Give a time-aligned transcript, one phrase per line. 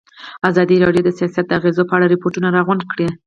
[0.49, 3.07] ازادي راډیو د سیاست د اغېزو په اړه ریپوټونه راغونډ کړي.